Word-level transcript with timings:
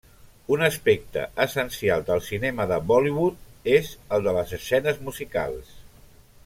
Un 0.53 0.61
aspecte 0.67 1.25
essencial 1.45 2.05
del 2.07 2.23
cinema 2.29 2.67
de 2.73 2.81
Bollywood 2.93 3.71
és 3.77 3.95
el 4.17 4.29
de 4.29 4.37
les 4.39 4.59
escenes 4.61 5.03
musicals. 5.11 5.81